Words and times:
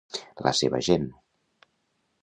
La 0.47 0.53
seva 0.61 0.81
gent. 0.89 1.07